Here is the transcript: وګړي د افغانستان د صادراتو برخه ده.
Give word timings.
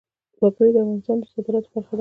وګړي 0.41 0.69
د 0.73 0.77
افغانستان 0.83 1.17
د 1.21 1.23
صادراتو 1.31 1.71
برخه 1.73 1.79
ده. 1.83 1.89